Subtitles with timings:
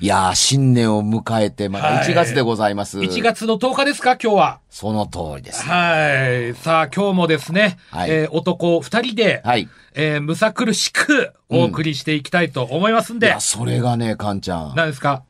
[0.00, 2.98] いやー、新年を迎えて、まだはい1月でございます。
[2.98, 4.60] 1月の10日ですか、今日は。
[4.68, 5.62] その通りです。
[5.64, 6.54] はい。
[6.56, 9.68] さあ、今日もですね、はいえー男二人で、はい。
[9.94, 14.74] えーむさ苦しくお送りしていきたいと思いますんで、いや、それがね、かんちゃん。
[14.74, 15.22] 何ですか？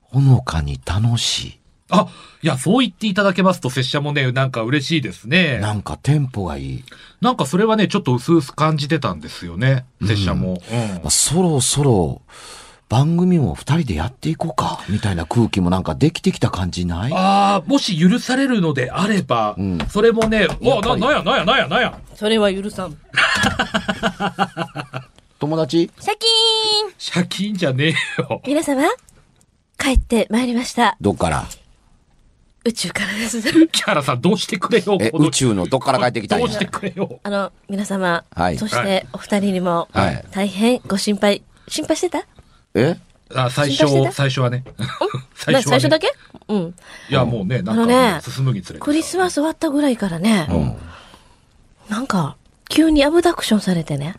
[0.00, 1.58] ほのかに楽し
[1.90, 2.06] あ、
[2.40, 5.30] いや、そう言っていただけますと、拙者もね、なんか嬉しいですい。
[5.30, 5.58] ね。
[5.58, 6.84] なんかテンポがいい。
[7.20, 10.62] なんかそれはね、ちょっと薄々感じてたんですよね、拙者も。
[10.70, 12.22] うんまあそろそろ、
[12.88, 17.12] 番組も二人でやっていこうか、みたいな空気もなんかできてきた感じない？
[17.12, 21.98] ああ、もし許されるのであれば、んそれもね、おな、なんや、なんや、なんや、なんや。
[22.14, 22.96] それは許さん。
[25.38, 25.90] 友達？
[26.00, 28.42] シャキーン借金じゃねえよ。
[28.46, 28.82] 皆様、
[29.78, 30.96] 帰ってまいりました。
[31.00, 31.44] どっから？
[32.64, 33.40] 宇宙からです。
[33.68, 34.98] 木原さん、どうしてくれよ。
[35.14, 36.46] 宇宙のどっから帰ってきたんや？
[36.46, 37.20] どうしてくれよ。
[37.22, 42.26] あの、皆様、はいそしてお二人にも、はい大変ご心配、心配してた？
[42.78, 42.96] え？
[43.34, 44.64] あ最初、最初はね。
[45.34, 45.80] 最な初は、ね。
[45.80, 46.12] 最初だけ？
[46.48, 46.74] うん。
[47.10, 48.84] いや、もうね、なんかねね、進むにつれて。
[48.84, 50.48] クリスマス終わったぐらいからね、
[51.88, 52.36] なんか、
[52.68, 54.14] 急にアブダクションされてね。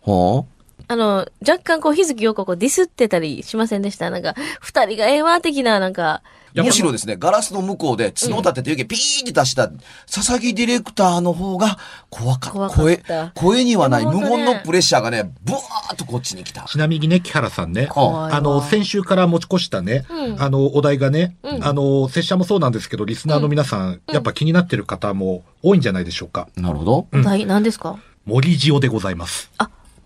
[0.00, 0.46] ほ
[0.88, 0.96] あ？
[0.96, 4.10] の、若干こう、日月陽子こうディスってたりしませんでした？
[4.10, 6.22] なんか、二人がええわ的な、なんか、
[6.62, 9.68] むしろですね、ガラスの向こうで角を立てて湯気ピーって出した
[10.10, 11.78] 佐々木ディレクターの方が
[12.10, 12.76] 怖かった。
[12.76, 13.02] 声、
[13.34, 14.06] 声にはない。
[14.06, 16.62] 無言のプレッシャーがね、ブワーっとこっちに来た。
[16.62, 17.88] ちなみにね、木原さんね。
[17.88, 18.32] 怖い。
[18.32, 20.42] わあの、先週から持ち越したね、うん。
[20.42, 21.64] あの、お題がね、うん。
[21.64, 26.48] あの、拙者もそうなんですけど、リスナーの皆さん、やっぱ気になってる方も多いんじゃないでしょうか。
[26.56, 27.08] なるほど。
[27.10, 27.22] うん。
[27.24, 27.98] 大何ですか？
[28.26, 29.50] 森塩でございます。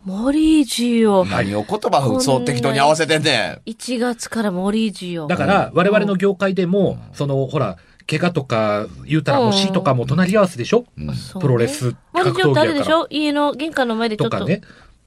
[0.09, 1.27] 森ジオ。
[1.27, 3.71] 何を言葉をそう適当に合わせてんねん。
[3.71, 5.27] 1月から森ジオ。
[5.27, 7.77] だから、我々の業界でも、その、ほら、
[8.09, 13.01] 怪我とか、言うたらもう死とかも隣り合わせでしょ、うんプロレス、格森ジオってあれでし闘技やから。
[13.01, 13.07] ょ？
[13.11, 14.39] 家の玄関の前でちょっと。
[14.39, 14.63] とかね。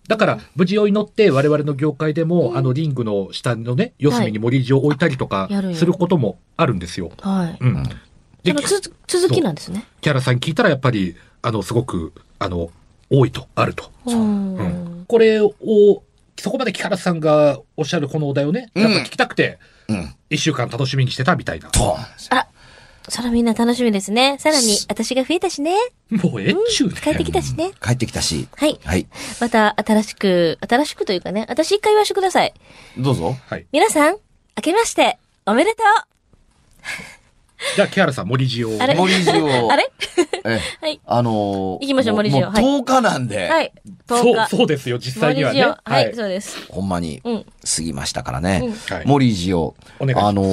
[0.07, 7.11] だから、無事を祈って、我々の業界でも、あの、リングの下のね、四隅に森地を置いたりとかすることもあるんですよ。
[7.21, 7.57] はい。
[7.59, 7.83] うん。
[8.43, 9.83] で、そのつ続きなんですね。
[10.01, 12.69] キャラさん聞いたらやっぱり、あの、すごく、あの、
[13.11, 13.91] 多いと、あると。
[14.05, 14.57] ううん
[15.01, 15.05] ん。
[15.07, 15.53] これを、
[16.39, 20.15] そこまで木原さんがおっしゃるこのお題をね、やっぱ聞きたくて、うん。
[20.29, 21.69] 一週間楽しみにしてたみたいな。
[21.75, 22.37] そうなんですよ。
[23.09, 24.37] そらみんな楽しみですね。
[24.39, 25.75] さらに、私が増えたしね。
[26.11, 26.95] もうえっちゅうね。
[27.01, 27.71] 帰ってきたしね。
[27.81, 28.47] 帰ってきたし。
[28.55, 28.79] はい。
[28.85, 29.07] はい。
[29.41, 32.53] また、新しく、新しくというかね、私一回言わせてください。
[32.97, 33.35] どうぞ。
[33.47, 33.65] はい。
[33.71, 35.83] 皆さん、明けまして、おめでと
[37.75, 38.77] じゃあ、木原さん、森地を。
[38.79, 38.95] あれ？
[38.95, 39.91] 森塩う あれ？
[40.45, 40.99] え、 はい。
[41.05, 43.71] あのー、行きましょう森塩もうはい10日なんで、はい。
[44.07, 44.49] そう、10日。
[44.57, 45.59] そうですよ、実際にはね。
[45.61, 46.57] 森塩はい、そうです。
[46.69, 47.45] ほんまにうん。
[47.75, 48.61] 過ぎましたからね。
[48.63, 49.57] うんはい森塩。
[49.57, 50.45] お願いしますあのー、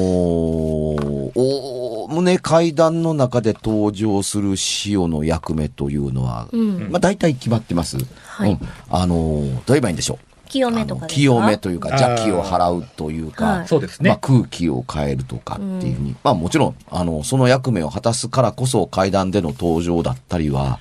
[1.34, 4.54] おおむね階段の中で登場する
[4.86, 6.88] 塩の役目というのは、うん。
[6.90, 7.96] まあ大体決まってます。
[8.26, 8.58] はいうん。
[8.90, 10.27] あのー、どう言えばいいんでしょう。
[10.48, 11.20] 清めあのとかですか？
[11.20, 14.10] 清めというか、邪気を払うというか、はいそうですね。
[14.10, 20.80] まあ、空気を変えるとかっていうふうに、まあもちろん、あの、その役目を果たすからこそ階段での登場だったりは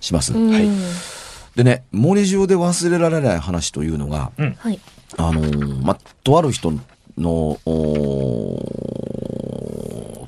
[0.00, 0.32] します。
[0.32, 0.68] うんはい
[1.56, 4.78] でね、森中で忘れられない話というのが、はい。
[5.16, 6.72] あのーまあ、とある人
[7.16, 7.58] の、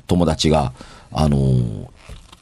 [0.07, 0.73] 友達が、
[1.13, 1.87] あのー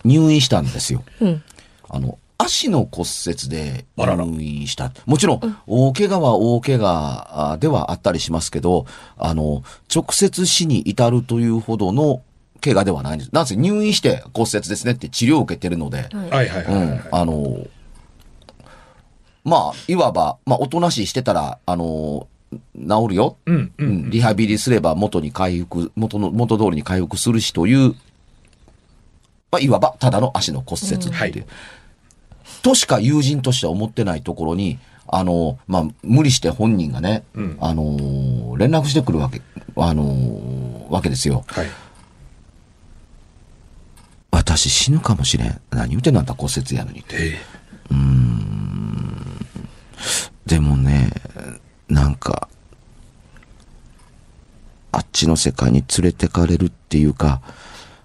[0.05, 1.03] 入院したんですよ。
[1.19, 1.43] うん。
[1.89, 4.93] あの、足の骨折で入院した。
[5.05, 8.85] もちろん、大怪我は大怪我あではあったりしますけど、
[9.17, 9.61] あの、
[9.93, 12.21] 直接死に至るというほどの
[12.61, 13.31] 怪我ではないんです。
[13.33, 16.75] なんせ入院して骨折ですねって治療を受けてるので、はいはいはいはい。
[16.75, 17.67] うん、あの、
[19.43, 22.27] まあ、いわば、まあ、おとなしいしてたら、あの、
[22.75, 23.35] 治るよ。
[23.47, 23.73] うん、う。
[23.77, 27.95] うんん、リハビリすれば元に回復、元の、元通りに回復するしという、
[29.51, 31.45] まあ、いわば、ただの足の骨折っていう、はい
[32.61, 39.41] としか友人としては思ってないところに、あの、まあ、無理して本人がね、うんあのー連絡してくるわけ、
[39.75, 41.45] あのーわけですよ。
[41.47, 41.67] はい。
[44.31, 45.61] 私死ぬかもしれん。
[45.71, 47.15] 何言うてんのあんた骨折やのにって。
[47.19, 47.37] え
[50.45, 51.11] でもね、
[51.87, 52.49] なんか、
[54.91, 57.41] あっちの世界に連れてかれるっていうか、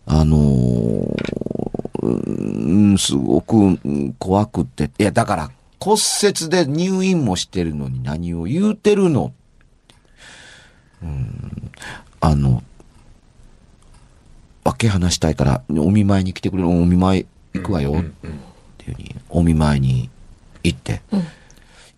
[0.07, 1.65] あのー
[2.03, 4.91] うん、すごくうん怖くって。
[4.99, 9.33] いや、だから骨折で入院もしてるのに何を言うてるの？
[11.03, 11.71] うん、
[12.21, 12.63] あの、
[14.65, 17.93] 分け話したいから、お見舞いに来てくれる、お見舞い行くわよ。
[17.93, 18.13] うんうんっ
[18.79, 20.11] ていうふうに、お見舞いに
[20.63, 21.01] 行って、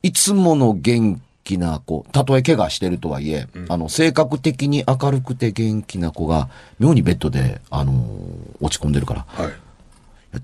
[0.03, 6.48] いつもの元気な子、たとえ怪我してるとはいえ、あの、性格的に明るくて元気な子が、
[6.81, 9.52] 妙にベッドで、あのー落ち込んでるから、はい。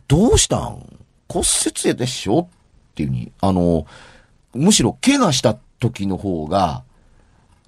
[0.06, 0.87] どうしたん？
[1.28, 2.40] 骨折やでしょ？
[2.43, 2.46] っ
[2.94, 3.87] ていうふうに、あの、
[4.54, 6.84] むしろ怪我した時の方が、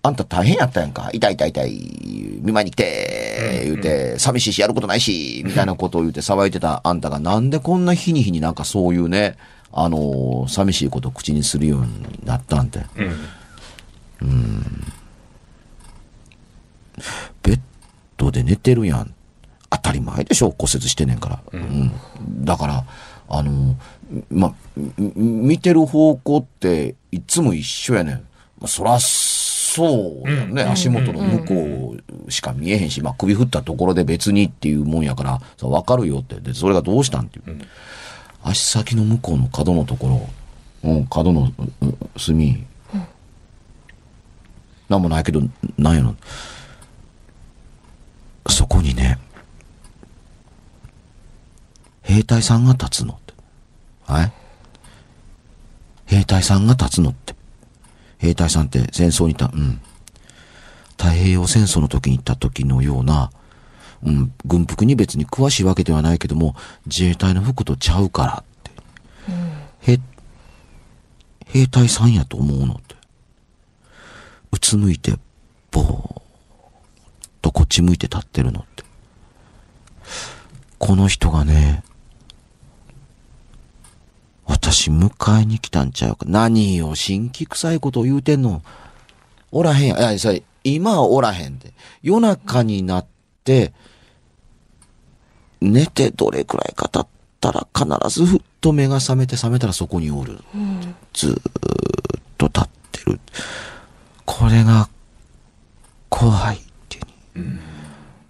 [0.03, 1.11] あんた大変やったやんか？
[1.13, 2.41] 痛い痛い痛い。
[2.43, 9.37] 見舞いに来て、言うて、寂しいしやることないし、みたいなことを言うて騒いでたあんたがなんでこんな日に日になんかそういうね、
[9.77, 11.89] あの、寂しいことを口にするように
[12.25, 12.87] なったんて。
[14.23, 14.63] うん。
[17.43, 17.61] ベッ
[18.17, 19.13] ドで寝てるやん。
[19.71, 21.41] 当たり前でしょ骨折してんねんから。
[21.53, 21.93] うん。
[22.45, 22.85] だから、
[23.29, 23.77] あの、
[24.31, 24.55] ま、
[24.97, 28.17] み見てる方向っていつも一緒やねん。
[28.61, 31.97] まあ、そら、そうやね、足元の向こ
[32.29, 36.37] うしか見えへんし、まあ、首振ったところで別にっていうもんやから、さわかるよって。
[36.37, 37.59] で、それがどうしたんっていう。
[38.47, 40.29] 足先の向こうの角のとこ
[40.85, 41.51] ろ、うん、角の
[41.81, 42.65] うう隅、
[44.89, 45.41] なんもないけど、
[45.79, 46.15] なんやろ。
[48.51, 49.19] そこにね、
[52.03, 53.33] 兵隊さんが立つのって。
[54.07, 54.33] はい？
[56.05, 57.35] 兵隊さんが立つのって。
[58.19, 59.81] 兵隊さんって戦争にいた、うん。
[60.99, 63.31] 太平洋戦争の時に行った時のような、
[64.05, 66.55] うん、軍服に別に詳しいわけではないけども、
[66.87, 68.71] 自衛隊の服とちゃうからって。
[69.81, 70.01] 兵、
[71.47, 72.95] 兵隊さんやと思うのって。
[74.53, 75.19] うつむいて、
[75.71, 76.23] ぼーっ
[77.41, 78.85] とこっち向いて立ってるのって。
[80.79, 81.83] この人がね、
[84.45, 86.27] 私迎えに来たんちゃうか。
[86.29, 88.63] 何を新規臭いことを言うてんの？
[89.51, 90.11] おらへんや。
[90.11, 91.73] いや、それ、今はおらへんで。
[92.03, 93.07] 夜中になっ
[93.45, 93.73] て、
[95.61, 97.07] 寝てどれくらいか経っ
[97.41, 100.39] たら必ずふっと目が覚めて覚めたらそこにおる。
[101.13, 101.43] ずーっ
[102.39, 103.21] と立ってる。
[104.25, 104.89] これが
[106.09, 107.01] 怖いってい
[107.37, 107.59] うに。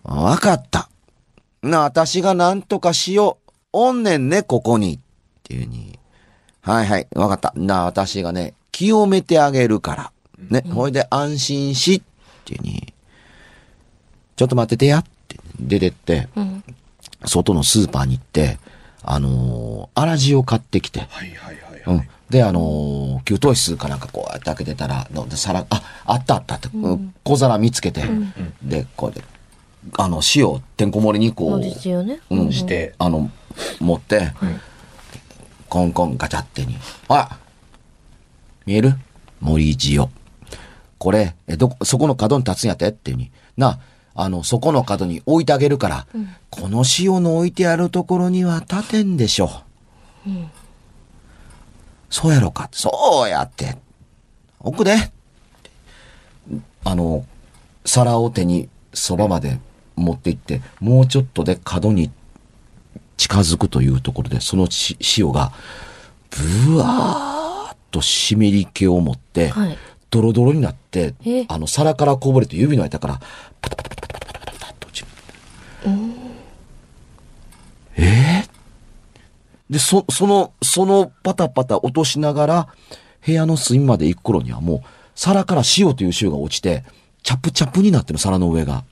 [0.04, 0.88] わかった。
[1.62, 3.52] な、私が何とかしよう。
[3.72, 4.94] おんねんね、ここに。
[4.94, 4.98] っ
[5.42, 5.98] ていうに。
[6.60, 7.52] はいはい、わかった。
[7.56, 10.12] な、私がね、清めてあげるから。
[10.50, 11.96] ね、ほいで安心し。
[11.96, 12.02] っ
[12.44, 12.92] ていうに。
[14.36, 14.98] ちょっと待っててや。
[14.98, 16.28] って出てって、
[17.26, 18.58] 外のスーパーに行って、
[19.02, 21.00] あのー、粗塩を買ってきて。
[21.00, 21.96] はいはいはいはい。
[21.96, 22.08] うん。
[22.30, 26.68] で、あのー給湯室かなんかこうやって開けてたら、ので皿、あ、あったあったって、
[27.22, 28.02] 小皿見つけて、
[28.62, 29.22] で、こうで、
[29.98, 32.20] あの、塩、てんこ盛りにこう、ね。
[32.30, 33.30] うん、してあの、
[33.80, 34.32] 持って、
[35.68, 36.76] コンコンガチャってに、
[37.08, 37.38] あ
[38.66, 38.94] 見える？
[39.40, 40.08] 森塩。
[40.98, 42.88] これ、え、どこ、そこの角に立つんやって？
[42.88, 43.78] っていうに、な、あ
[44.28, 46.06] の、そこの角に置いてあげるから、
[46.50, 49.50] この塩の置いてあるところには立てんでしょ。
[52.10, 52.68] そうやろか。
[52.72, 53.76] そうやって。
[54.60, 55.10] 奥で。
[56.84, 57.24] あの、
[57.84, 59.58] 皿を手にそばまで
[59.96, 62.10] 持って行って、もうちょっとで角に
[63.16, 65.52] 近づくというところで、そのし塩が、
[66.30, 69.78] ブワーッと湿り気を持って、はい
[70.14, 73.20] ドロドロになってえ、あの、皿からこぼれて指の間から、
[73.60, 75.08] パタパタパタパタパタパタッと落ちる。
[77.96, 78.54] えー
[79.74, 82.68] で、そ、その、そのパタパタ落としながら、
[83.26, 84.80] 部屋の隅まで行く頃にはもう、
[85.16, 86.84] 皿から塩という塩が落ちて、
[87.24, 88.84] チャプチャプになってる皿の上が。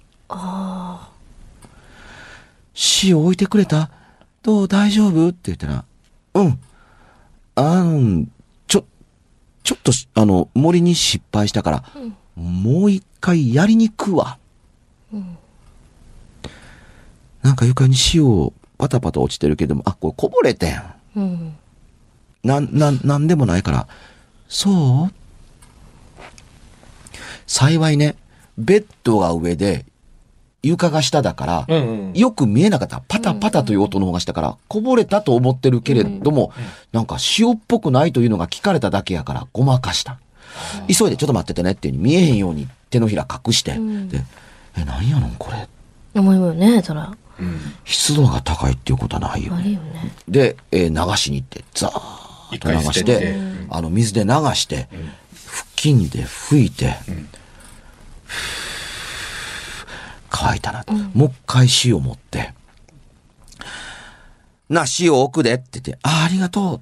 [3.05, 3.93] 塩置いてくれた？
[4.43, 4.69] どう？
[4.69, 5.29] 大丈夫？
[5.29, 5.85] って言ったら、
[6.35, 6.59] うん。
[7.55, 8.27] あの、
[8.67, 8.85] ちょ、
[9.62, 11.85] ちょっとし、あの、森に失敗したから、
[12.35, 14.39] もう一回やりに行くわ。
[17.43, 20.83] なんか床に塩パタパタ落ちてるけども、あ、これこぼれてん。
[21.15, 21.55] うん。
[22.43, 23.87] なん、なん、なんでもないから。
[24.49, 25.12] そう？
[27.47, 28.17] 幸いね、
[28.59, 29.87] ベッドが上で、
[30.65, 32.12] 床が下だから、うんうん。
[32.15, 33.01] よく見えなかった。
[33.07, 36.53] パタパタという音の方がしたから、こぼれたと思ってるけれども、
[36.91, 40.19] なんか塩っぽくないというのが聞かれただけやから、ごまかした。
[40.89, 44.25] 急いでちょっと待っててねっていうふうに見えへんように手のひら隠して、んで、
[44.77, 45.69] え、何やのんこれ？
[46.21, 47.17] 思いもよね、そら。
[47.85, 49.65] 湿度が高いっていうことはないよあね。
[49.65, 50.12] るよね。
[50.29, 53.37] で、えー流しに行って、ザーッと流して
[53.71, 54.89] あの、水で流して、
[55.47, 56.95] 布巾で拭いて、
[60.31, 60.85] 乾いたな、
[61.15, 62.53] もう一回塩持って、
[64.69, 66.81] な、塩置くでって言って、ああ、ありがとう。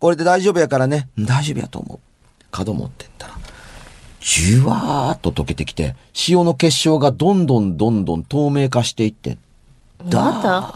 [0.00, 1.08] これで大丈夫やからね。
[1.18, 1.98] 大丈夫やと思う。
[2.50, 3.33] 角持ってったら、
[4.26, 5.94] じゅわーっと溶けてきて、
[6.28, 9.36] 塩の結晶がどんどんどんどん透明化していって、
[9.98, 10.72] また？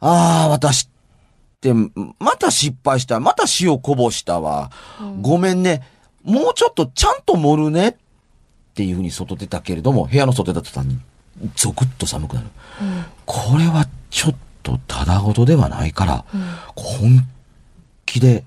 [0.00, 0.88] ああ、私っ
[1.60, 1.72] て、
[2.18, 3.20] また失敗した。
[3.20, 4.72] また塩こぼしたわ。
[5.22, 5.86] ごめんね。
[6.24, 7.88] もうちょっとちゃんと盛るね。
[7.90, 7.94] っ
[8.74, 10.98] ていうふうに外出たけれども、部屋の外出た途端に、
[11.54, 12.48] ゾクッと寒くなる。
[13.24, 14.34] これはちょっ
[14.64, 16.24] とただごとではないから、
[16.74, 17.24] 本
[18.04, 18.44] 気で、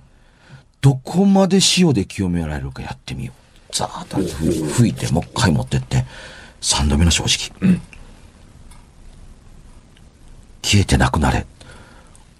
[0.81, 3.33] どこまで塩で清められるかやってみよ
[3.69, 3.75] う。
[3.75, 6.05] ザーッと吹吹いて、もう一回持ってって、
[6.59, 7.79] 三度目の正直。
[10.63, 11.45] 消えてなくなれ。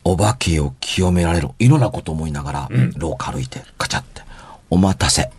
[0.03, 1.55] お化けを清められろ。
[1.59, 4.21] いろんなこと思いながら、廊下歩いて、カチャって。
[4.69, 5.29] お待たせ。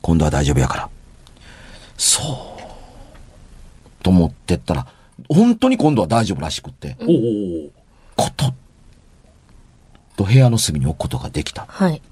[0.00, 0.90] 今度は大丈夫やから。
[1.96, 4.02] そう。
[4.02, 4.86] と思ってったら、
[5.28, 7.70] 本当に今度は大丈夫らしくって、おお。
[8.16, 8.54] こと。
[10.16, 11.66] と部屋の隅に置くことができた。
[11.68, 12.02] はい。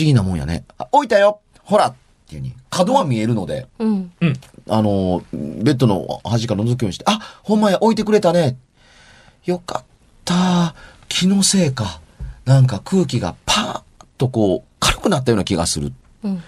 [0.00, 0.64] 不思議なもんやね。
[0.78, 1.94] あ置いたよほらっ
[2.26, 4.12] ていうに、角は見えるので、うん。
[4.68, 8.56] あの、ベッドの端から覗くようにして、あ、ほんまや、置いてくれたね。
[9.44, 9.84] よかっ
[10.24, 10.74] た。
[11.08, 12.00] 気のせいか。
[12.46, 13.82] なんか空気がパーッ
[14.16, 15.92] とこう、軽くなったような気がする。
[16.22, 16.42] うん。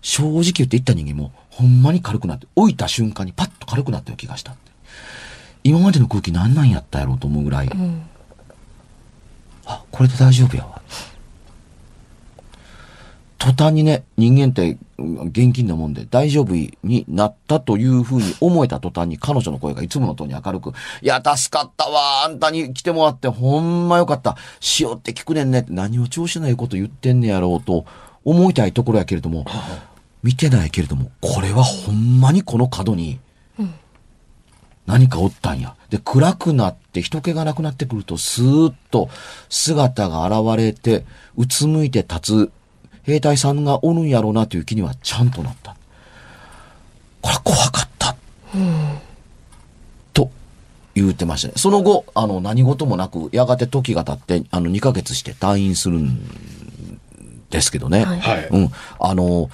[0.00, 4.70] 正直言って言った人間も、ほんまに軽くなって、置いた瞬間にパッと軽くなったような気がしたって。
[5.64, 8.02] 今までの空気何なんやったやろうと思うぐらい、うん。
[9.64, 10.82] あ、これで大丈夫やわ。
[13.42, 20.70] 途端にね、人間って現金なもんで大丈夫になったというふうに思えた途端に彼女の声がいつもの通り明るく、
[21.02, 22.24] いや、助かったわ。
[22.24, 24.36] あんたに来てもらってほんまよかった。
[24.78, 27.84] 塩って聞くねんねって何を調子ないこと言ってんねやろうと
[28.24, 29.44] 思いたいところやけれども、
[30.22, 33.18] 見てないけれども、これはほんまにこの角に、
[34.86, 35.74] 何かおったんや。
[35.90, 39.08] で、暗くなって人気がなくなってくると、スーッと
[39.48, 41.04] 姿が現れて、
[41.36, 42.52] うつむいて立つ
[43.04, 45.76] 兵隊さんがおるんやろうなという気にはちゃんとなった。
[47.20, 48.16] これは怖かった。
[50.12, 50.30] と
[50.94, 51.54] 言うてましたね。
[51.56, 56.20] その後、あの、何事もなく、やがて時が経って、あの、2ヶ月して退院するん
[57.50, 58.04] ですけどね。
[58.04, 58.48] はいはい。
[58.50, 58.70] うん。
[58.98, 59.50] あの、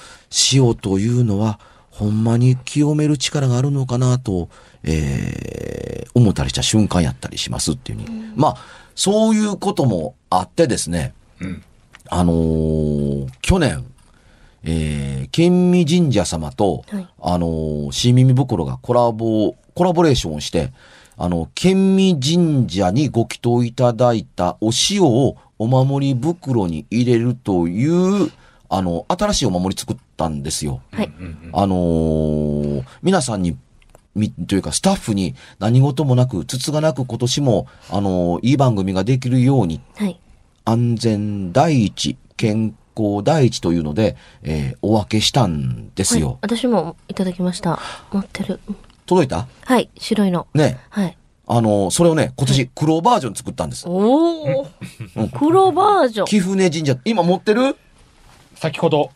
[0.52, 4.48] 塩というのは、ほんまに清める力があるのかなと、
[4.84, 8.32] えー、思ったりした瞬間やったりしますっていうふうに。
[8.36, 8.56] まあ、
[8.94, 11.62] そういうこともあってですね、うん。
[12.10, 13.84] あのー去年、
[14.64, 20.72] えー、県民神社様と、はいあのー新耳袋がコラボ、コラボレーションをして、
[21.16, 28.30] あの、県民神社にご祈祷いただいたお塩をお守り袋に入れるという、
[28.68, 30.80] あの、新しいお守り作ったんですよ。
[30.92, 31.10] はい。
[31.52, 33.56] あのー皆さんに、
[34.14, 40.20] み、というかスタッフに何事もなく、つつがなく今年も、あのーいい番組ができるようにはい。
[40.68, 46.38] 安全第一、健康第一というので、えーお分けしたんですはいよ。
[46.42, 47.78] 私もいただきました。
[48.12, 48.60] 持ってる。
[48.68, 49.48] うん届いた？
[49.64, 49.88] はい。
[49.96, 50.46] 白いの。
[50.52, 50.78] ね。
[50.90, 51.16] はい。
[51.46, 53.88] あのーそれをね、今年黒バージョン作ったんです。
[53.88, 54.66] おお。
[55.38, 56.26] 黒バージョン。
[56.26, 57.74] 貴船神社、今持ってる？
[58.54, 59.10] 先ほど、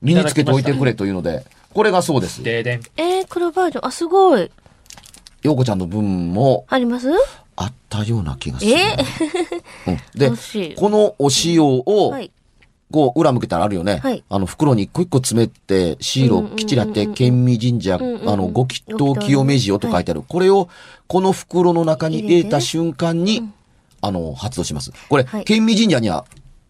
[0.00, 2.42] 身につけておいてくれというので、これがそうです。
[2.42, 2.80] ででん。
[2.96, 3.86] えー、黒バージョン。
[3.86, 4.50] あ、すごい。
[5.42, 7.10] ようこちゃんの分もあります？
[7.60, 8.70] あったような気がする。
[8.72, 8.96] え？
[9.88, 10.30] うん、で
[10.76, 12.30] このお塩を、はい。
[12.90, 13.98] こう、裏向けたらあるよね。
[13.98, 14.24] はい。
[14.30, 18.30] あの、袋に一個一個詰めて、シールをきちらって、県民神社、んうんうん。
[18.30, 20.22] あの、ご祈祷清め塩と書いてある。
[20.26, 20.70] これを、
[21.06, 23.46] この袋の中に入れた瞬間に、
[24.00, 24.90] あの、発動します。
[25.10, 25.44] これ、はい。
[25.44, 26.24] 県民神社には、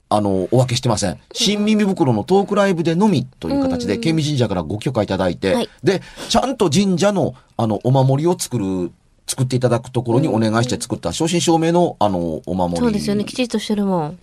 [0.09, 1.21] あの、お分けしてません。
[1.33, 5.69] 新耳袋のトークライブでのみという形で、県民神社からご許可いただいて、はい。
[5.85, 8.91] で、ちゃんと神社の、あの、お守りを作る
[9.29, 12.81] 作っていただくところにお願いして作った、正真正銘の、あの、お守り。
[12.81, 13.25] そうですよね。
[13.25, 14.19] きちっとしてるもん。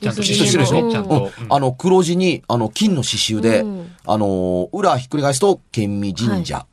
[0.00, 0.88] ちゃんときちっとしてるでしょ、う。
[0.88, 1.30] んちゃんと。
[1.40, 1.46] うん。
[1.48, 3.92] あの、黒地に、あの、金の刺繍で、うん。
[4.06, 6.66] あの、裏ひっくり返すと、県民神社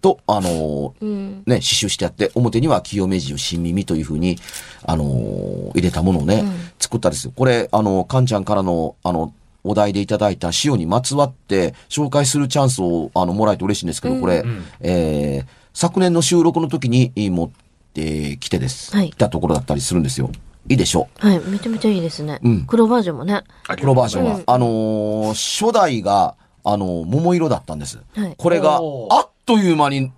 [0.00, 1.42] と、あの、うん。
[1.46, 4.38] ね、刺繍してあって、表には清明寺新耳というふうに、
[4.86, 6.52] あのー入れたものをね、うん。
[6.78, 7.32] 作ったんですよ。
[7.34, 9.32] これ、あの、かんちゃんからの、あの、
[9.64, 14.64] お題でいただいた塩にまつわって紹介するチャンスを、あの、もらえて嬉しいんですけど、これ、ん。
[14.80, 17.50] えー昨年の収録の時にえー持っ
[17.92, 18.94] てきてです。
[18.96, 20.30] はい来たところだったりするんですよ。
[20.68, 21.40] いいでしょはい。
[21.40, 22.38] めちゃめちゃいいですね。
[22.42, 23.42] うん黒バージョンもね。
[23.70, 23.76] う。
[23.76, 24.34] 黒バージョンは。
[24.36, 27.98] うんあのー初代が、あのー桃色だったんです。
[28.14, 30.10] はいこれがあっという間に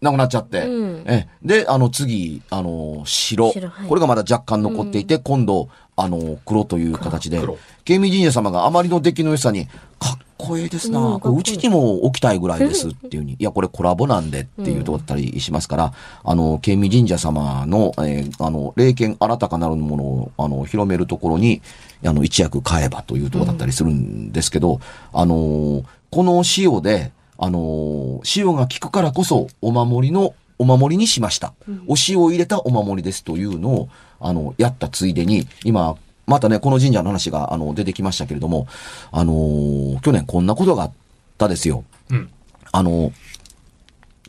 [0.00, 0.66] なくなっちゃって。
[0.66, 3.52] うんえで、あの、次、あの、白。
[3.52, 9.72] 白はいこれがまだ若干残っていて、今度、あの、黒という形で黒、慶美神社様があまりの出来の良さに、か
[10.14, 15.92] っこいいですな、うんうちにも置きたいぐらいですっていうに、いや、これコラボなんでっていうとこだったりしますから、
[16.24, 21.62] あの、慶美神社様の、えーあの、霊剣新たかなるものを、あの、広めるところに、
[22.04, 24.80] あの、一役買えばというとこだったりするんですけど、
[25.12, 31.54] あの、この塩で、あの、塩が効くからこそ、お守りの、お守りにしました。
[31.88, 33.88] お塩を入れたお守りですというのを、
[34.20, 35.96] あの、やったついでに、今、
[36.26, 38.66] またね、この神社の話が、あの、出てきましたけれども、
[39.10, 40.92] あのー去年こんなことがあっ
[41.38, 41.84] たですよ。
[42.10, 42.30] うん。
[42.70, 43.12] あの、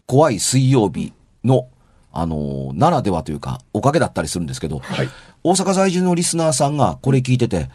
[0.05, 1.67] 怖い水曜日の、
[2.11, 5.09] あの、ならではというか、おかげだったりするんですけど、はい。
[5.43, 7.69] 大阪在住のリスナーさんがこれ聞いてて、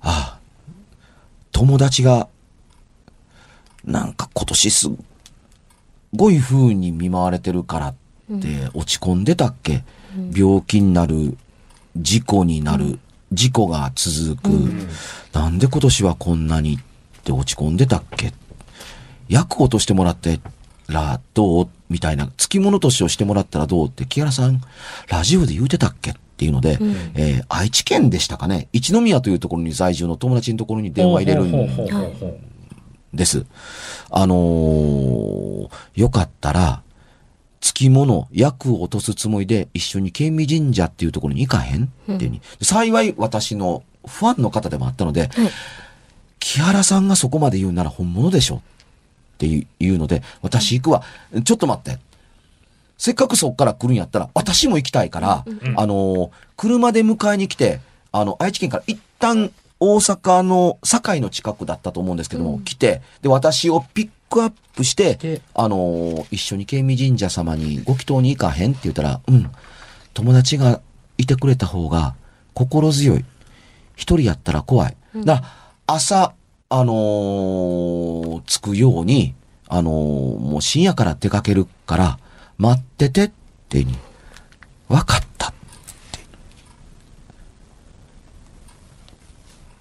[0.00, 0.40] ああ、
[1.52, 2.28] 友達が、
[3.84, 4.92] なんか今年すっ
[6.14, 7.94] ごい風に見舞われてるからっ
[8.40, 9.84] て落ち込んでたっけ、
[10.34, 11.36] 病気になる、
[11.96, 12.98] 事故になる、
[13.32, 14.48] 事故が続く、
[15.32, 16.78] なんで今年はこんなにっ
[17.22, 18.32] て落ち込んでたっけ？
[19.28, 20.40] 役を落としてもらって
[20.88, 21.68] らどう？
[21.88, 23.88] みたいな、付き物としをしてもらったらどう？
[23.88, 24.60] って、木原さん、
[25.08, 26.10] ラジオで言うてたっけ？
[26.10, 26.78] っていうので、
[27.14, 31.50] えー愛知県でしたかね、一宮というところに在住の友達のところに電話入れるん
[33.12, 33.44] です。
[34.10, 36.82] あのーよかったら、
[37.60, 41.84] 付き物、役を落とすつもりで一緒に県民神社っていうところに行かへん？
[41.84, 42.40] っていうふうに。
[42.62, 45.30] 幸い私のファンの方でもあったので、はい。
[46.38, 48.60] 木原さんがそこまで言うなら本物でしょっ
[49.38, 51.02] ていうので、私行くわ。
[51.44, 52.00] ちょっと待って。
[52.96, 55.44] せっかくそっから来るんやったら、私も行きたいから、
[55.76, 57.80] あのー車で迎えに来て、
[58.12, 69.50] あの、愛知県から一旦大阪の堺の近くだったと思うんですけども、来て、で、私をピックアップしてで、あのー一緒に県民神社様にご祈祷に行かへんって言ったら、うん、
[70.14, 70.80] 友達が
[71.18, 72.14] いてくれた方が
[72.54, 73.24] 心強い。
[73.96, 74.96] 一人やったら怖い。
[75.86, 76.34] 朝、
[76.68, 79.34] あのー着くように、
[79.68, 82.18] あのーもう深夜から出かけるから、
[82.58, 83.30] 待っててっ
[83.68, 83.96] てに、
[84.88, 85.54] わかったっ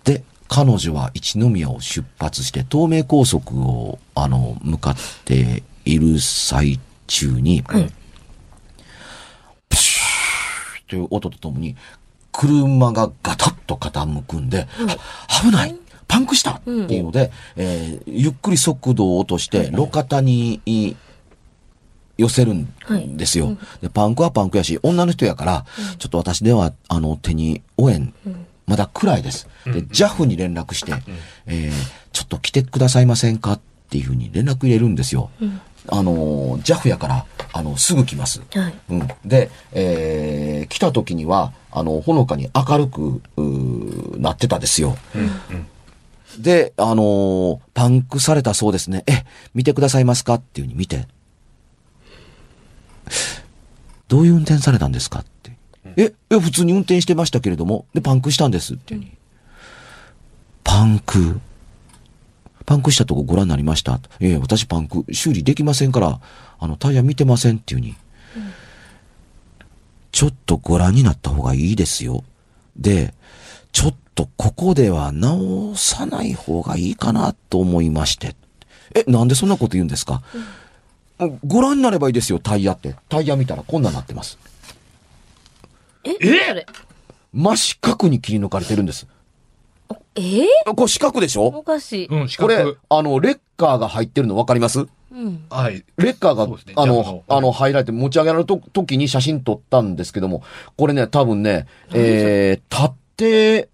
[0.05, 0.13] て。
[0.13, 0.23] で、
[0.59, 7.89] 彼女は一宮を出発して東名高速を、あの、向かっている最中に、はい。
[9.69, 11.77] プシューという音とともに、
[12.33, 14.67] 車がガタッと傾くんで、
[15.29, 15.77] あ危ない
[16.09, 20.93] パンクしたっていうので、えーゆっくり速度を落として、路肩にい
[22.17, 22.67] 寄せるん
[23.15, 23.87] ですよ、で。
[23.87, 25.65] パンクはパンクやし、女の人やから、
[25.99, 28.13] ちょっと私では、あの、手に負えん。
[28.69, 29.47] まだ暗いです。
[29.65, 30.93] で、JAF に連絡して、
[31.47, 31.71] えー
[32.11, 35.29] ちょっと来てくださいませんかっていうふうに連絡入れるんですよ。
[35.87, 38.41] あの、JAF やから、あの、すぐ来ます。
[38.53, 38.73] はい。
[38.89, 39.07] うん。
[39.25, 43.21] で、えー来た時には、あの、ほのかに明るく、
[44.19, 44.97] なってたですよ。
[46.39, 49.03] で、あのーパンクされたそうですね。
[49.07, 49.23] え、
[49.55, 51.07] 見てくださいますかっていうふうに見て。
[54.07, 55.23] どういう運転されたんですか。
[55.97, 59.11] え、え、普通に運転してましたけれども、で、パンクしたんですっていうに。
[60.63, 61.39] パンク？
[62.65, 63.99] パンクしたとこご覧になりました？
[64.19, 66.19] ええ私パンク修理できませんから、
[66.59, 67.95] あの、タイヤ見てませんっていうふうに。
[70.11, 72.23] ちょっとご覧になった方がいいですよ。
[72.75, 73.13] で、
[73.71, 78.35] ちょっとここでは直さない方がいいかなと思いまして。
[78.95, 80.23] え、なんでそんなこと言うんですか、
[81.45, 82.95] ご覧になればいいですよ、タイヤって。
[83.07, 84.39] タイヤ見たらこんなになってます。
[86.03, 86.15] ええ？
[86.49, 86.65] それ？
[87.33, 89.07] 真四角に切り抜かれてるんです。
[90.15, 90.21] え？
[90.21, 92.07] ーこれ四角でしおょかしい。
[92.07, 94.87] うん、四これ角。、あの、レッカーが入ってるの分かります？
[95.11, 95.45] うん。
[95.49, 95.83] はい。
[95.97, 100.43] レッカーが、ねあのああの、あの、入られて持ち上げられると時に写真撮ったんですけども、
[100.77, 103.69] これね、多分ね、えー、縦、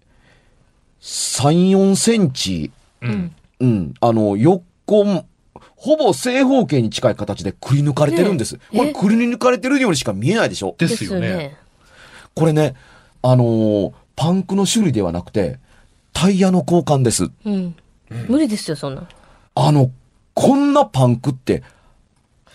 [1.02, 2.70] 3、4センチ、
[3.02, 3.34] うん。
[3.60, 4.64] うん、あの、横、
[5.76, 8.54] ほぼ正方形に近い形でくり抜かれてるんです。
[8.54, 8.78] ねえ？
[8.78, 10.74] これくり抜かれてるようにしか見えないでしょ？
[10.78, 11.56] ですよね。。
[12.36, 12.74] これね、
[13.22, 15.58] あのーパンクの修理ではなくて、
[16.14, 17.30] タイヤの交換です。
[17.44, 17.76] うん。
[18.28, 19.06] 無理ですよ、そんな。
[19.54, 19.90] あの、
[20.32, 21.62] こんなパンクって、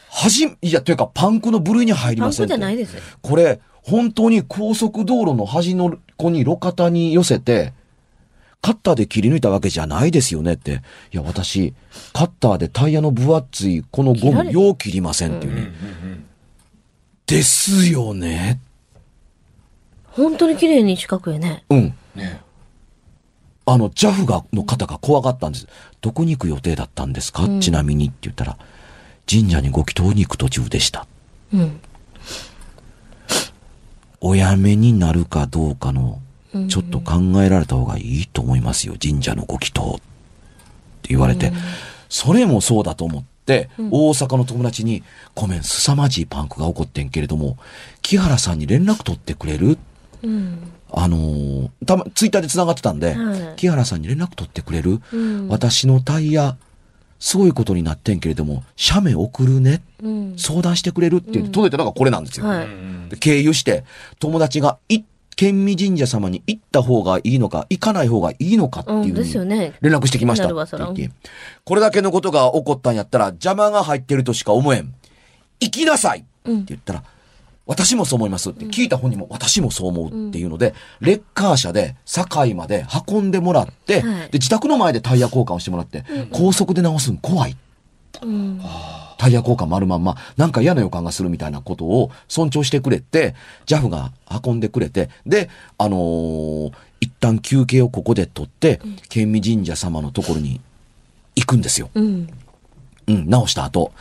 [0.10, 3.02] はじ、いや、というかパンクの部類に入りパンクませんってじゃないですよ。
[3.22, 7.74] これ、本当に高速道路の端の子に路肩に寄せて、
[8.62, 10.82] カッターで切り抜いたわけじゃないですよねって。
[11.14, 11.76] いや、私、
[12.14, 15.72] カッターでタイヤの分厚いこのゴム、よう切りませんっていうね。
[17.28, 18.60] ですよね。
[20.12, 21.64] 本当に綺麗に四角やね。
[21.70, 21.94] うん。
[22.16, 22.42] ね
[23.66, 25.68] あの、JAF が、の方が怖がったんです。
[26.02, 28.58] どこに行く予定だったんですか、ちなみにって言ったら、
[29.30, 31.06] 神社にご祈祷に行く途中でした。
[31.54, 31.80] うん。
[34.20, 36.20] お辞めになるかどうかの、
[36.68, 38.96] ちょっと考えられた方がいいと思いますよ。
[39.02, 39.96] 神社のご祈祷。
[39.96, 40.00] っ
[41.04, 41.54] て言われて、
[42.10, 47.58] それもそうだと思って、大阪の友達に、ごめん、凄まじいパンクが起こってんけれども、
[48.02, 49.78] 木原さんに連絡取ってくれる？
[50.24, 50.72] うん。
[50.94, 56.58] あのーたま、ツイッターで繋がってたんで、はい木原さんに連絡取ってくれる、うん私のタイヤ、
[57.20, 59.84] すごいことになってんけれども、写メ送るね。
[60.02, 60.34] うん。
[60.38, 62.48] 相談してくれるって言って届いたのがこれなんですよ。
[62.48, 62.68] はい。
[63.10, 63.84] で経由して、
[64.20, 65.02] 友達が、い、
[65.36, 69.04] 県民神社様に行った方がいいのか、行かない方がいいのかってうん。
[69.06, 69.74] いうですよね。
[69.82, 71.12] 連絡してきましたって言って、
[71.64, 74.94] これだけのことが起こったんやったら邪魔が入ってるとしか思えん。
[75.60, 77.04] 行きなさいってうん言ったら、
[77.66, 87.56] 私もそう思いますって聞いた本人も私もそう思うっていうので、レッカー車で堺まで運んでもらって、はいで、自宅の前でタイヤ交換をしてもらって、高速で直すん怖い。
[88.22, 88.62] うん。
[89.18, 93.36] タイヤ交換もあるまんま、なんか嫌な予感がするみたいなことを尊重してくれて、
[93.68, 94.12] JAF が
[94.44, 96.72] 運んでくれて、で、あのー
[97.02, 100.62] 一旦休憩をここで取って、県民神社様のところに
[101.36, 101.90] 行くんですよ。
[101.96, 102.30] うん。
[103.08, 103.92] うん、直した後。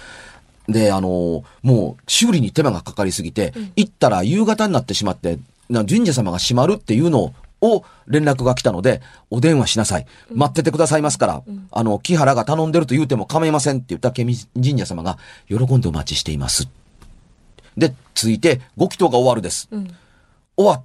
[0.71, 10.07] で、あのーもう修理に手間がかかりすぎて、行ったら夕方になってしまって、な神社様が閉まるっていうのを連絡が来たので、お電話しなさい。
[10.33, 14.35] 待っててくださいますから、あの、木原が頼んでると言うても構いませんって言った神
[14.79, 16.69] 社様が、喜んでお待ちしています。
[17.77, 19.69] で、続いて、ご祈祷が終わるです。
[19.71, 19.95] うん。
[20.57, 20.83] 終わっ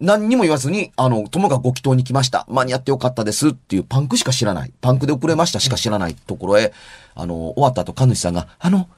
[0.00, 2.44] 何にも言わずに、あの、友がご祈祷に来ました。
[2.50, 4.72] 間に合ってよかったですっていうパンクしか知らない。
[4.80, 6.72] パンクで遅れましたしか知らないところへ、
[7.14, 8.88] あの、終わった後、神主さんが、あの、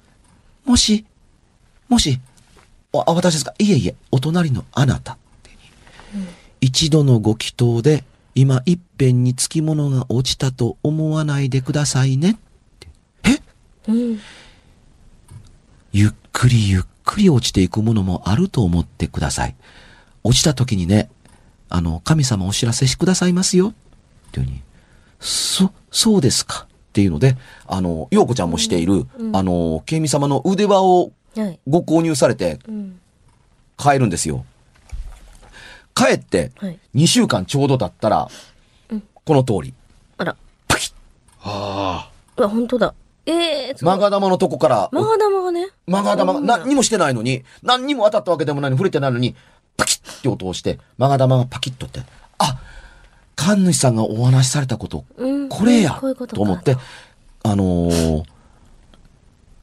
[0.68, 1.06] もし、
[1.88, 2.20] もし、
[2.92, 3.54] あ、あ私ですか？
[3.58, 5.50] いえいえ、お隣のあなたって、
[6.60, 8.04] 一度のご祈祷で、
[8.34, 12.38] 今一遍につきものが落ちたと思わないでくださいね。
[13.24, 13.40] え？
[13.90, 14.20] うん。
[15.90, 19.56] ゆっくりゆっくり落ちていくものもあると思ってください。
[20.22, 21.08] 落ちた時にね、
[21.70, 23.70] あの、神様お知らせしてくださいますよ。
[23.70, 23.72] っ
[24.32, 24.60] ていうふうに、
[25.18, 26.67] そ、そうですか。
[26.98, 27.36] っていうので、
[27.68, 31.60] あの、陽子ちゃんもしている、あの、ケイミ様の腕輪をはい。
[31.68, 32.98] ご購入されてうん。
[33.76, 34.44] 帰るんですよ。
[35.94, 36.78] 帰って、はい。
[36.96, 38.28] 2週間ちょうどだったら、
[39.24, 39.74] この通り、
[40.16, 40.36] あら。
[40.66, 40.92] パキッ
[41.42, 42.94] あうわ、本当だ。
[43.26, 45.68] ええー、マガ玉のとこから、マガ玉がね。
[45.86, 49.36] マガ玉がうん何にもしてないのに、何にも当たったわけでもないのに、触れてないのに、
[49.76, 52.04] パキッって音をして、マガ玉がパキッとって、あ
[53.38, 55.92] 神主さんがお話しされたこと、うんこれや
[56.28, 56.76] と思って、
[57.44, 58.24] あのー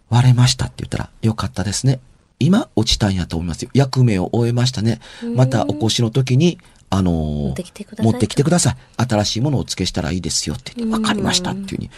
[0.10, 2.00] 割れましたって言ったら、よかったですね。
[2.40, 3.72] 今落ちたんやと思いますよ。
[3.74, 5.02] 役目を終えましたね。
[5.36, 6.58] またお越しの時に、
[6.90, 7.16] あのー
[7.48, 8.78] 持ってきてください持ってきてください。
[9.08, 11.90] 新しいものをお付けしたらいいですよって言って、わかりましたっていうふうに。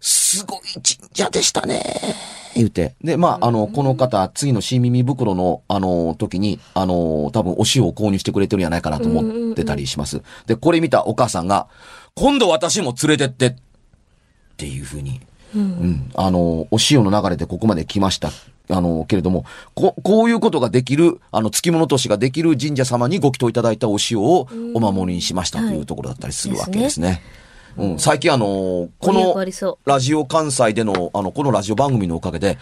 [0.00, 1.82] すごい神社でしたね。
[2.54, 2.94] 言うて。
[3.02, 10.22] で、まあ、あの、この方、次の新耳袋の、あの、時に、あの、多分お塩を購入してくれてるんやないかなと思ってたりします。
[10.46, 11.68] で、これ見たお母さんが、
[12.14, 13.54] 今度私も連れてって、っ
[14.56, 15.20] ていうふうに、
[15.54, 18.30] うん、あの、お塩の流れでここまで来ました。
[18.70, 27.08] あの、けれども、こ、こういうことができる、あの、付き物としができる神社様にご祈祷いただいたお塩をお守りにしましたというところだったりするわけですね。
[27.08, 27.47] うん、最近あ
[28.36, 32.58] の、こご利益のありそ、ラジオ関西での、あの、このラジオ番組のおかげで、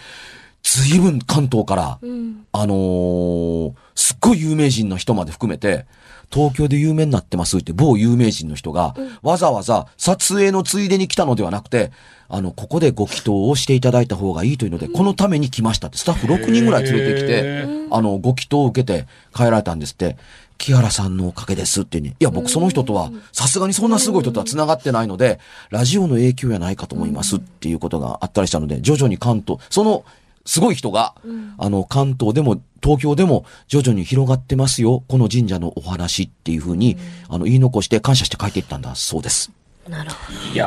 [0.63, 2.47] 随分関東から、うん。
[2.53, 5.87] あのーすっごい有名人の人まで含めて、
[6.31, 11.93] 東京で有名になってますって某有名人の人が、わざわざ撮影のついでに来たのではなくて、
[12.29, 20.19] あの、ここでご祈祷をしていただいた方がいいというので、このために来ましたって、スタッフ6人ぐらい連れてきて、あの、ご祈祷を受けて帰られたんですって、
[20.59, 22.17] 木原さんのおかげですってね。
[22.19, 25.39] いや、僕その人とは、さすがにそんなすごい人とは繋がってないので、
[25.71, 30.05] ラジオの影響やないかと思いますっていうことがあったりしたので、徐々に関東、その、
[30.45, 31.15] すごい人が、
[31.59, 35.03] あの、関東でも、東京でも、徐々に広がってますよ。
[35.09, 36.97] この神社のお話っていうふうに、
[37.29, 39.51] あの、言い残して感謝して帰っていったんだそうです。
[39.89, 40.17] なるほ
[40.51, 40.53] あ。
[40.55, 40.67] いや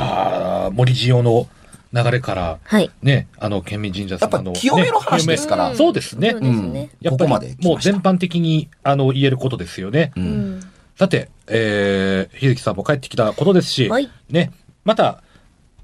[0.69, 1.47] ー、森塩の
[1.91, 2.91] 流れから、はい。
[3.01, 4.59] ね、あの、県民神社やっぱ様の、ね。
[4.59, 5.75] 清めの話ですから。
[5.75, 6.31] そうですね。
[6.31, 6.89] そうですね。
[7.01, 10.11] やっぱここまでり、もう全般的に、あの、言えることですよね。
[10.15, 10.19] う。
[10.19, 10.71] うんん。
[10.95, 14.51] さて、えー、秀樹さんも帰ってきたことですし、はいね、
[14.83, 15.23] また、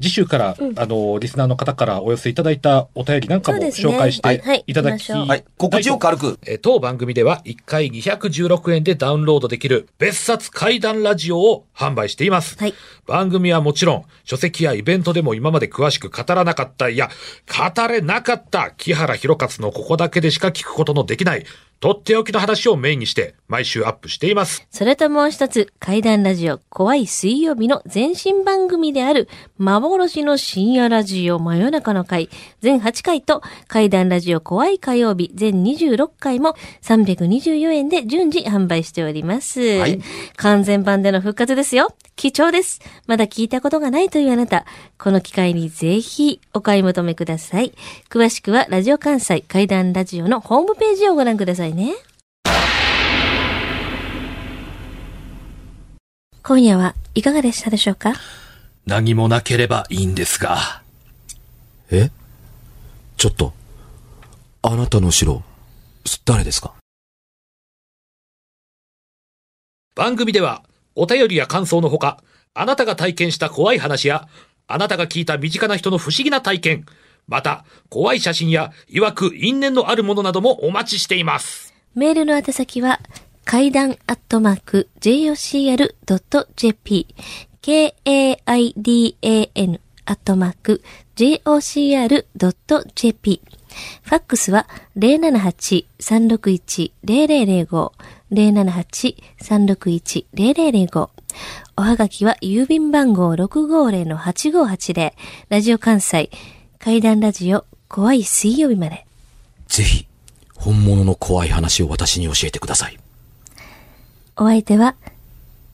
[0.02, 5.46] 次週から、うんあの、リスナーの方からお寄せいただいたお便りなんかも紹介してはいいただき、行きましょうはい。
[5.58, 6.40] 告知を軽く。
[6.46, 12.58] えー当番組では1回216円でダウンロードできる別冊怪談ラジオを販売しています。
[12.58, 12.74] はい。
[13.06, 17.10] 番組はもちろん、書籍やイベントでも今まで詳しく語らなかった、いや、
[17.48, 21.46] 語れなかった木原博勝のここだけでしか聞くことのできない、
[21.80, 24.66] とっておきの話をメインにして毎週アップしています。
[24.72, 32.30] それともう一つ、怪談ラジオ、怖い水曜日の前身番組である、幻の深夜ラジオ真夜中の会、
[32.62, 39.62] 全8回と、怪談ラジオ怖い火曜日、全26回も324円で順次販売しております。
[39.80, 40.02] はい
[40.38, 41.94] 完全版での復活ですよ。
[42.16, 42.80] 貴重です。
[43.08, 44.66] まだ聞いたことがないというあなた、
[44.98, 47.74] この機会にぜひお買い求めください。
[48.10, 51.96] 詳しくは、ラジオ関西怪談ラジオのホームページをご覧くださいね。
[56.44, 58.14] 今夜はいかがでしたでしょうか？
[58.86, 60.84] 何もなければいいんですが。
[61.90, 62.12] え？
[63.18, 63.54] ちょっと。
[64.62, 65.44] あなたの城、
[66.24, 66.74] 誰ですか？
[69.96, 70.64] 番組では、
[70.96, 72.22] お便りや感想のほか、
[72.56, 74.30] あなたが体験した怖い話や、
[74.68, 76.86] あなたが聞いた身近な人の不思議な体験、
[77.28, 81.74] また、怖い写真や、曰く因縁のあるものなどもお待ちしています。
[81.96, 83.02] メールの宛先は、
[83.44, 87.08] 階段アットマーク jocr.jp
[87.62, 90.82] k-a-i-d-a-n アットマーク
[91.16, 93.42] jocr.jp
[94.04, 97.92] ファックスは078-361-0005
[98.32, 101.10] 078-361-0005
[101.78, 105.14] おはがきは郵便番号650-8580
[105.50, 106.30] ラジオ関西
[106.80, 109.06] 階段ラジオ怖い水曜日まで
[109.68, 110.08] ぜひ、
[110.56, 112.98] 本物の怖い話を私に教えてください。
[114.38, 114.96] お相手は、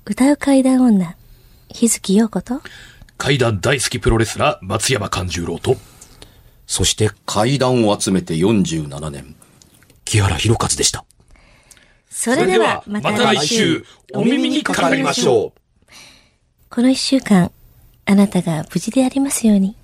[0.05, 1.15] 歌う階段女、
[1.69, 2.61] 日月陽子と、
[3.17, 5.77] 怪談大好きプロレスラー、松山勘十郎と、
[6.65, 9.35] そして階段を集めて47年。
[10.05, 11.05] 木原博一でした。
[12.23, 15.89] それではまた来週、お耳にかかりましょう。
[16.69, 17.51] この一週間、
[18.05, 19.75] あなたが無事でありますように。